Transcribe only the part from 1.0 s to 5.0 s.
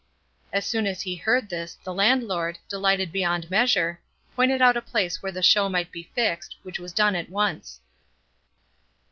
he heard this, the landlord, delighted beyond measure, pointed out a